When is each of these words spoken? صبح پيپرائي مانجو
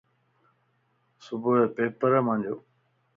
صبح 1.25 1.57
پيپرائي 1.75 2.21
مانجو 2.27 2.55